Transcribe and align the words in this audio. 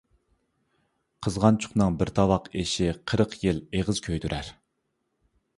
قىزغانچۇقنىڭ 1.27 1.99
بىر 2.01 2.11
تاۋاق 2.21 2.49
ئېشى 2.63 2.89
قىرىق 3.13 3.39
يىل 3.45 3.63
ئېغىز 3.75 4.05
كۆيدۈرەر. 4.09 4.55